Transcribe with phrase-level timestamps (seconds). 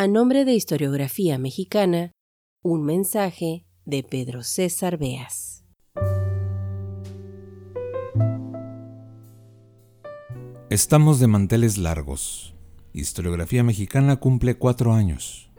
[0.00, 2.12] A nombre de Historiografía Mexicana,
[2.62, 5.66] un mensaje de Pedro César Beas.
[10.70, 12.54] Estamos de manteles largos.
[12.94, 15.50] Historiografía Mexicana cumple cuatro años.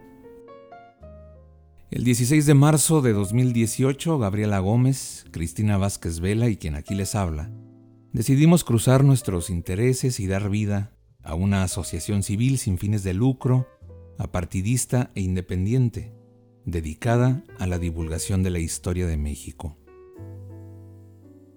[1.91, 7.13] El 16 de marzo de 2018, Gabriela Gómez, Cristina Vázquez Vela y quien aquí les
[7.13, 7.51] habla,
[8.11, 13.67] decidimos cruzar nuestros intereses y dar vida a una asociación civil sin fines de lucro
[14.21, 16.13] apartidista e independiente,
[16.65, 19.77] dedicada a la divulgación de la historia de México.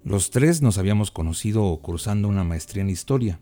[0.02, 3.40] Los tres nos habíamos conocido cruzando una maestría en historia.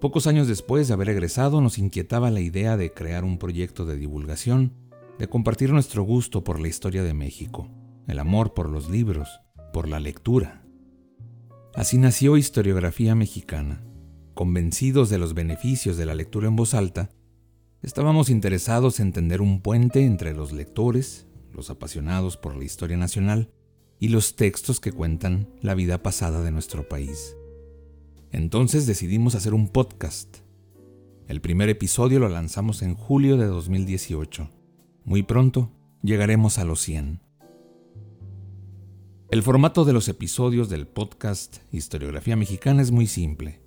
[0.00, 3.96] Pocos años después de haber egresado nos inquietaba la idea de crear un proyecto de
[3.96, 4.74] divulgación,
[5.18, 7.68] de compartir nuestro gusto por la historia de México,
[8.06, 9.28] el amor por los libros,
[9.72, 10.64] por la lectura.
[11.74, 13.84] Así nació Historiografía Mexicana.
[14.34, 17.10] Convencidos de los beneficios de la lectura en voz alta,
[17.82, 23.52] Estábamos interesados en tender un puente entre los lectores, los apasionados por la historia nacional,
[24.00, 27.36] y los textos que cuentan la vida pasada de nuestro país.
[28.32, 30.38] Entonces decidimos hacer un podcast.
[31.28, 34.50] El primer episodio lo lanzamos en julio de 2018.
[35.04, 35.70] Muy pronto
[36.02, 37.20] llegaremos a los 100.
[39.30, 43.60] El formato de los episodios del podcast Historiografía Mexicana es muy simple.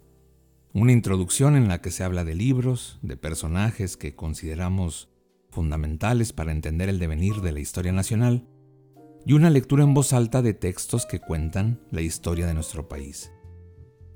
[0.73, 5.09] Una introducción en la que se habla de libros, de personajes que consideramos
[5.49, 8.47] fundamentales para entender el devenir de la historia nacional,
[9.25, 13.33] y una lectura en voz alta de textos que cuentan la historia de nuestro país.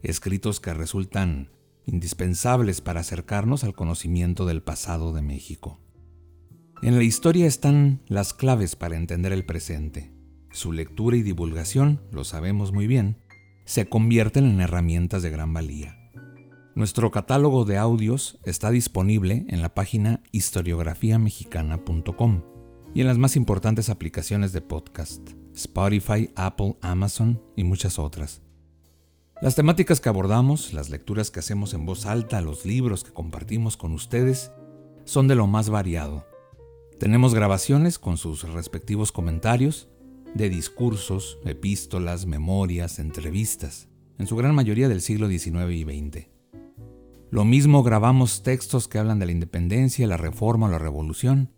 [0.02, 1.52] Escritos que resultan
[1.86, 5.82] indispensables para acercarnos al conocimiento del pasado de México.
[6.82, 10.14] En la historia están las claves para entender el presente.
[10.52, 13.18] Su lectura y divulgación, lo sabemos muy bien,
[13.66, 16.05] se convierten en herramientas de gran valía.
[16.76, 22.42] Nuestro catálogo de audios está disponible en la página historiografiamexicana.com
[22.94, 25.22] y en las más importantes aplicaciones de podcast,
[25.54, 28.42] Spotify, Apple, Amazon y muchas otras.
[29.42, 33.78] Las temáticas que abordamos, las lecturas que hacemos en voz alta, los libros que compartimos
[33.78, 34.52] con ustedes,
[35.06, 36.28] son de lo más variado.
[37.00, 39.88] Tenemos grabaciones con sus respectivos comentarios
[40.34, 43.88] de discursos, epístolas, memorias, entrevistas,
[44.18, 46.35] en su gran mayoría del siglo XIX y XX.
[47.36, 51.52] Lo mismo grabamos textos que hablan de la independencia, la reforma o la revolución,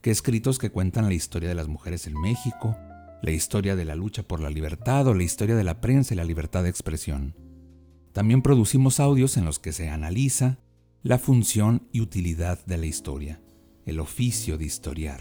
[0.00, 2.74] que escritos que cuentan la historia de las mujeres en México,
[3.20, 6.16] la historia de la lucha por la libertad o la historia de la prensa y
[6.16, 7.36] la libertad de expresión.
[8.14, 10.56] También producimos audios en los que se analiza
[11.02, 13.42] la función y utilidad de la historia,
[13.84, 15.20] el oficio de historiar.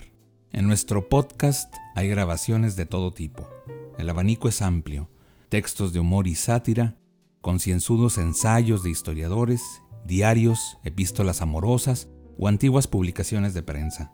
[0.54, 3.50] En nuestro podcast hay grabaciones de todo tipo.
[3.98, 5.10] El abanico es amplio,
[5.50, 6.96] textos de humor y sátira,
[7.42, 9.62] concienzudos ensayos de historiadores,
[10.06, 14.12] diarios, epístolas amorosas o antiguas publicaciones de prensa.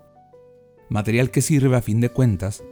[0.90, 2.63] Material que sirve a fin de cuentas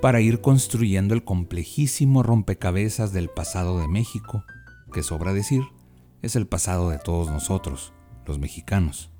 [0.00, 4.44] para ir construyendo el complejísimo rompecabezas del pasado de México,
[4.92, 5.62] que sobra decir,
[6.22, 7.92] es el pasado de todos nosotros,
[8.26, 9.10] los mexicanos.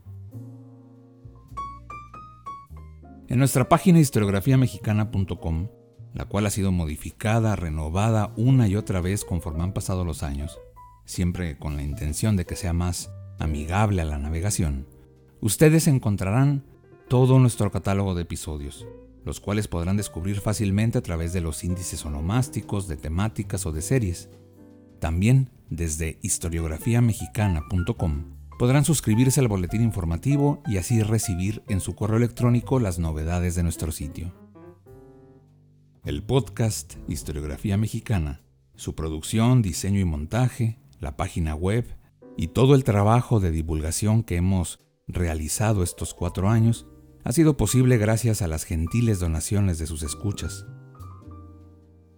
[3.28, 5.68] En nuestra página historiografiamexicana.com,
[6.14, 10.58] la cual ha sido modificada, renovada una y otra vez conforme han pasado los años,
[11.04, 14.86] siempre con la intención de que sea más amigable a la navegación,
[15.40, 16.64] ustedes encontrarán
[17.08, 18.86] todo nuestro catálogo de episodios,
[19.24, 23.82] los cuales podrán descubrir fácilmente a través de los índices onomásticos, de temáticas o de
[23.82, 24.28] series.
[25.00, 28.24] También desde historiografiamexicana.com
[28.58, 33.62] podrán suscribirse al boletín informativo y así recibir en su correo electrónico las novedades de
[33.62, 34.34] nuestro sitio.
[36.04, 38.40] El podcast Historiografía Mexicana,
[38.76, 41.97] su producción, diseño y montaje, la página web
[42.38, 44.78] y todo el trabajo de divulgación que hemos
[45.08, 46.86] realizado estos cuatro años
[47.24, 50.64] ha sido posible gracias a las gentiles donaciones de sus escuchas.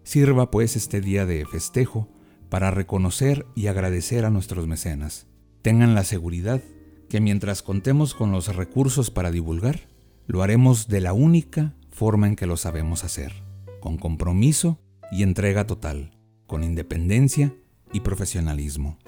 [0.04, 2.06] Sirva pues este día de festejo
[2.50, 5.26] para reconocer y agradecer a nuestros mecenas.
[5.62, 6.60] Tengan la seguridad
[7.08, 9.88] que mientras contemos con los recursos para divulgar,
[10.26, 13.32] lo haremos de la única forma en que lo sabemos hacer,
[13.80, 14.78] con compromiso
[15.10, 17.54] y entrega total, con independencia
[17.90, 18.98] y profesionalismo.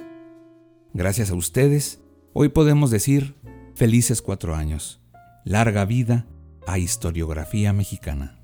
[0.95, 2.01] Gracias a ustedes,
[2.35, 3.35] hoy podemos decir
[3.75, 5.01] felices cuatro años,
[5.43, 6.27] larga vida
[6.67, 8.42] a historiografía mexicana.